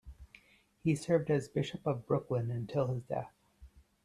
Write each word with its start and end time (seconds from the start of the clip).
He 0.83 0.95
served 0.95 1.29
as 1.29 1.47
Bishop 1.47 1.85
of 1.85 2.07
Brooklyn 2.07 2.49
until 2.49 2.87
his 2.87 3.03
death. 3.03 3.31